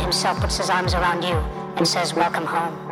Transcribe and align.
himself 0.00 0.40
puts 0.40 0.58
his 0.58 0.68
arms 0.68 0.94
around 0.94 1.22
you 1.22 1.36
and 1.76 1.86
says, 1.86 2.12
Welcome 2.12 2.44
home. 2.44 2.85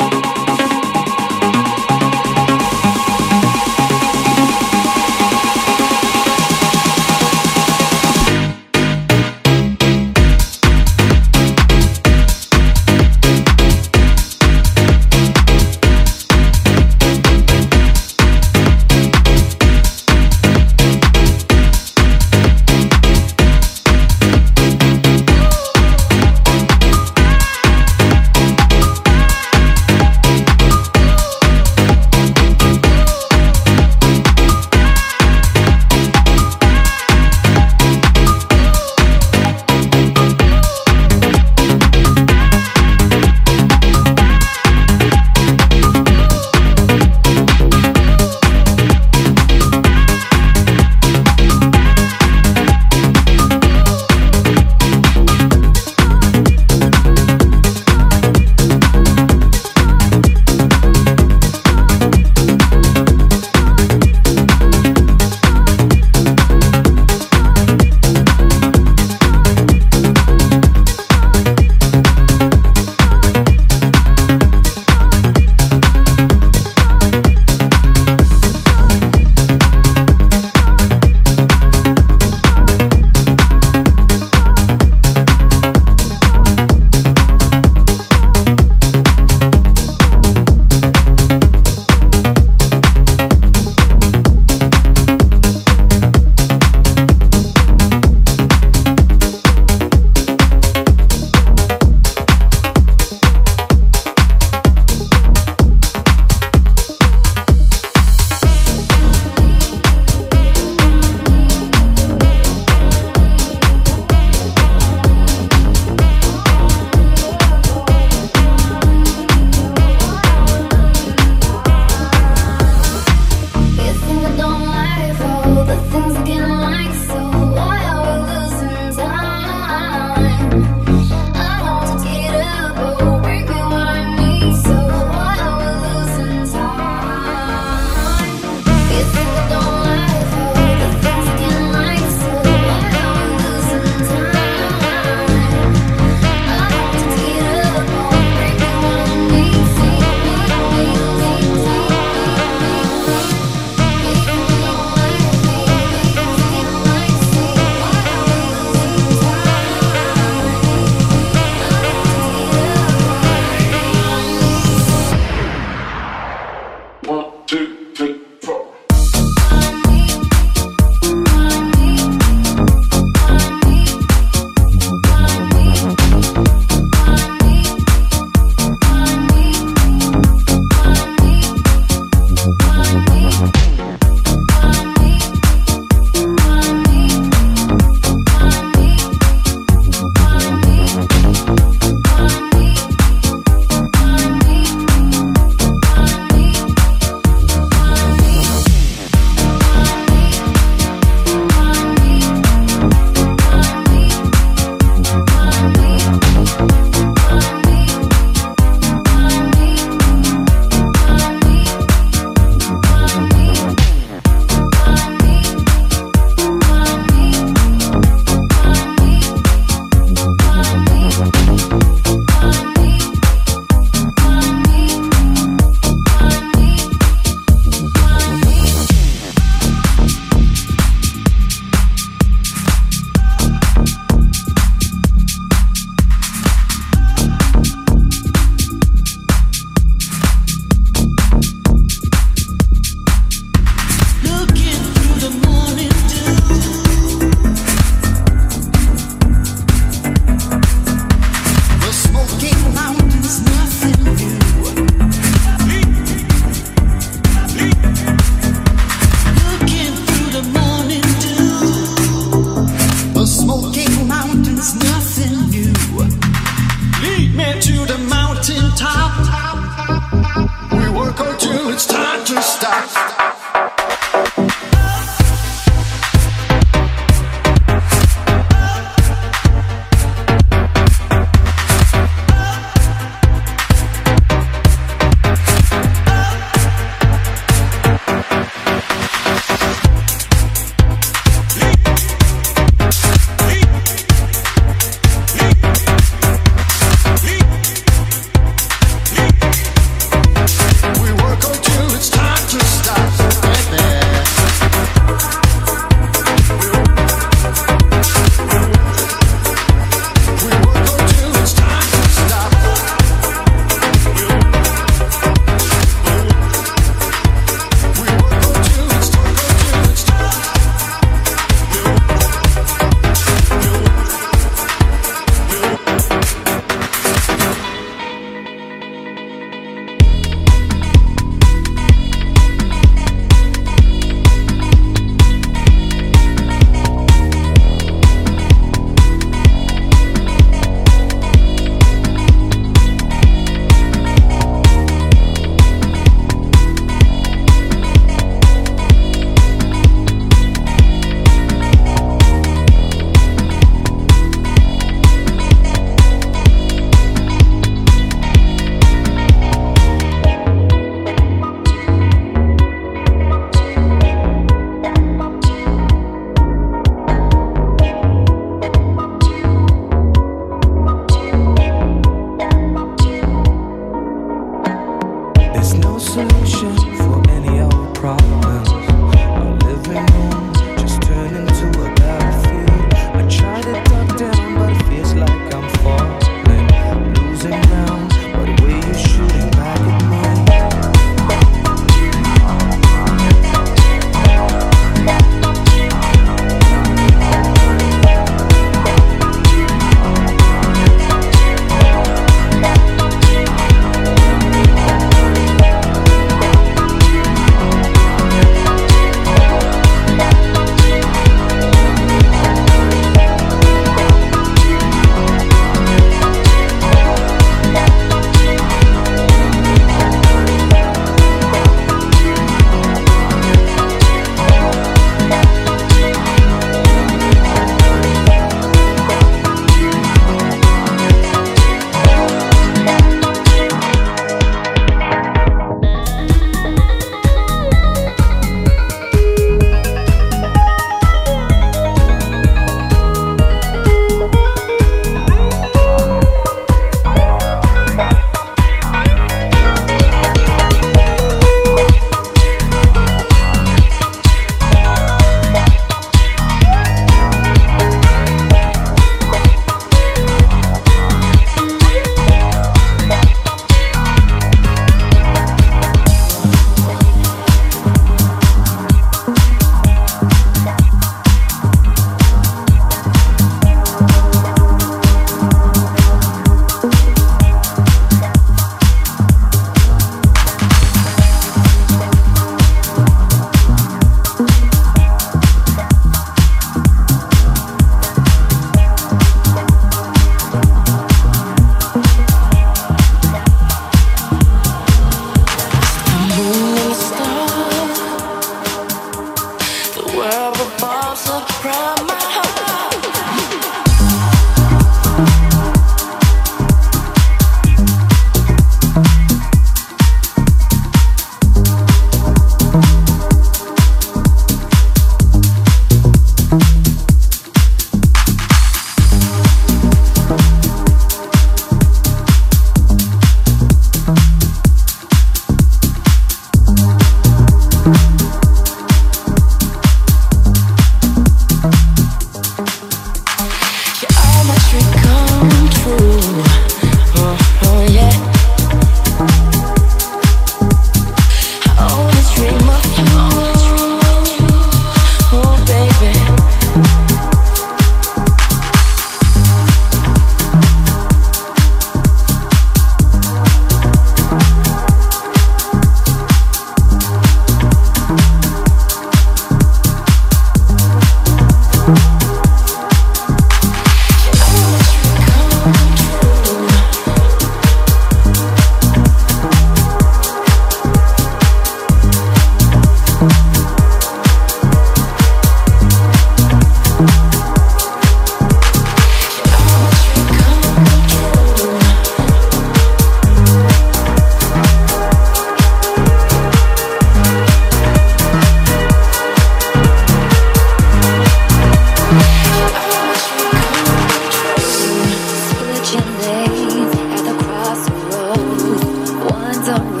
있어 599.71 600.00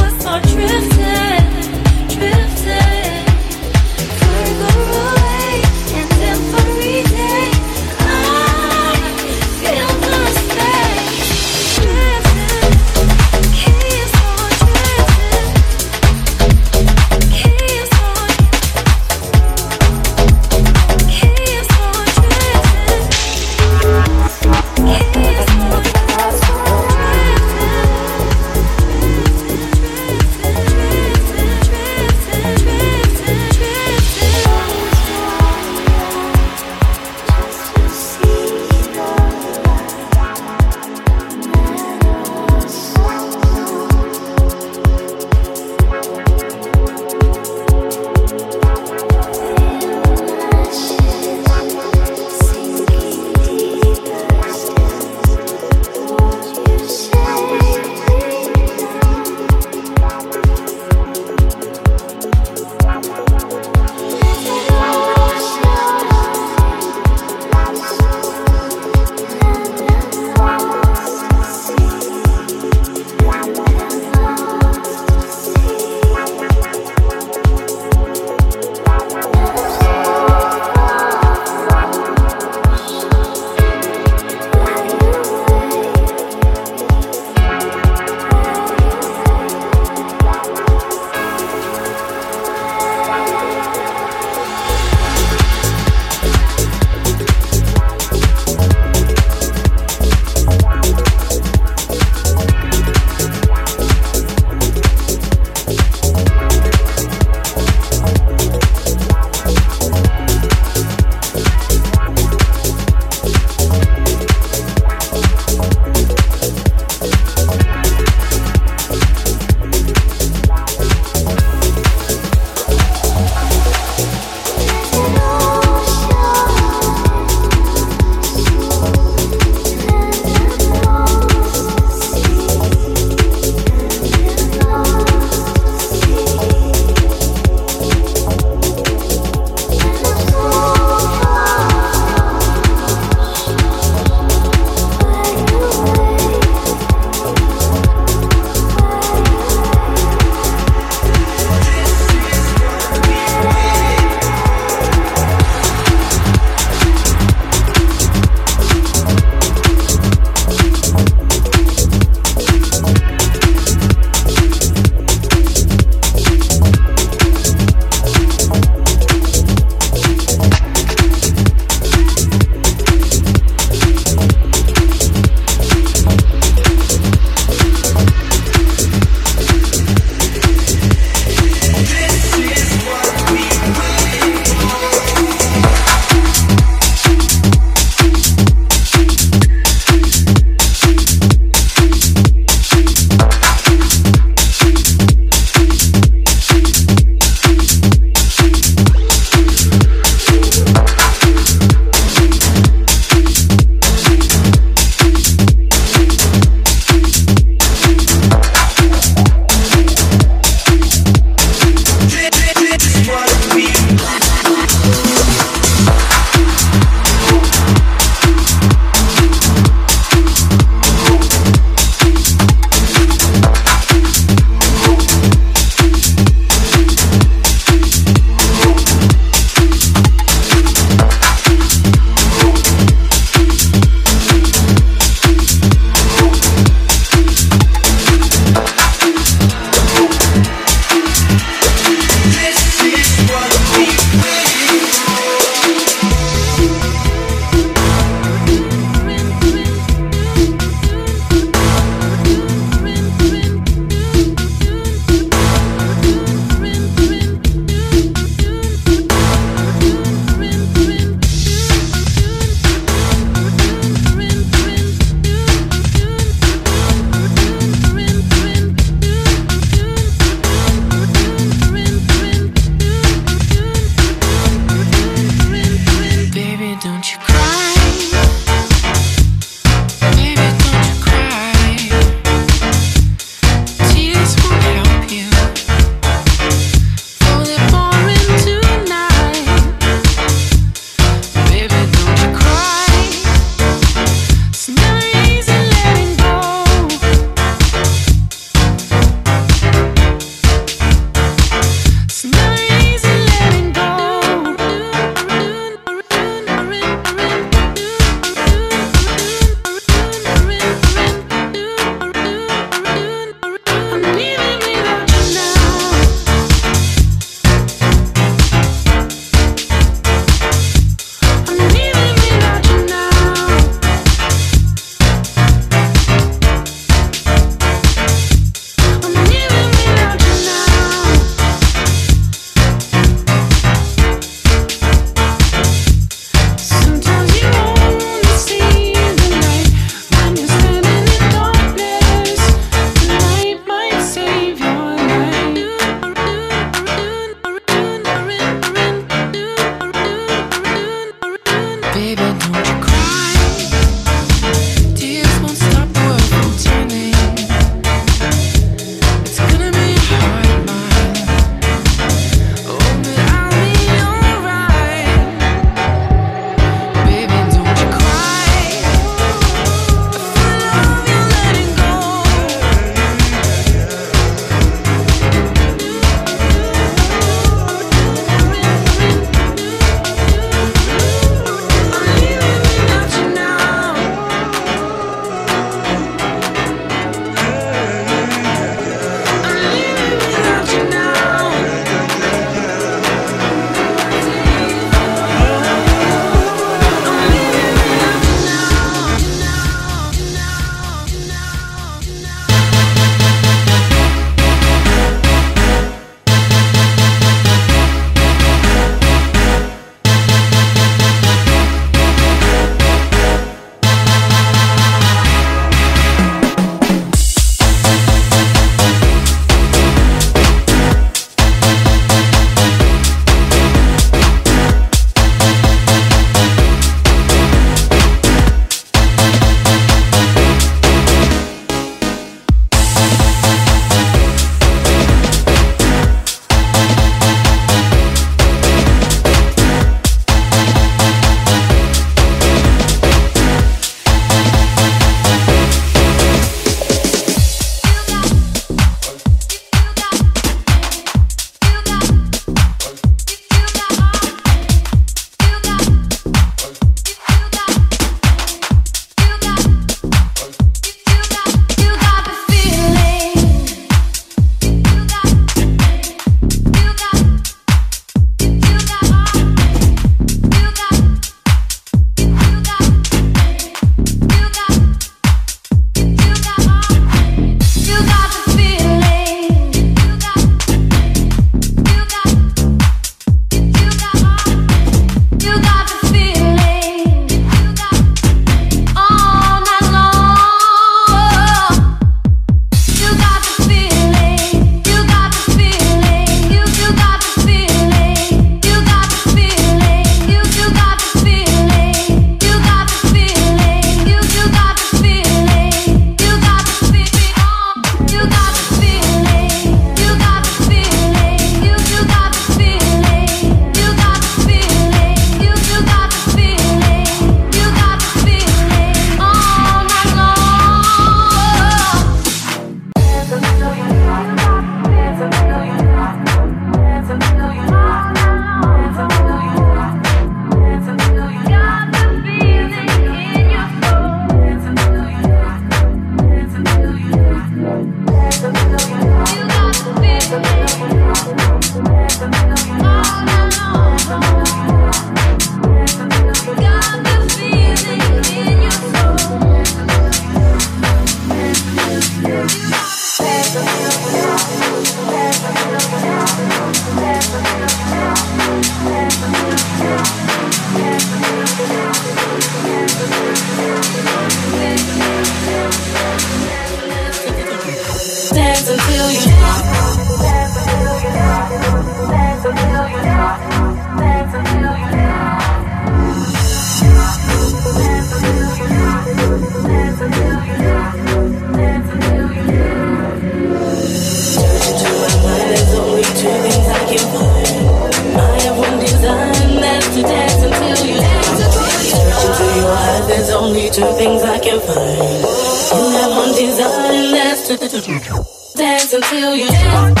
dance 598.55 598.93
until 598.93 599.35
you 599.35 599.47
dance. 599.47 600.00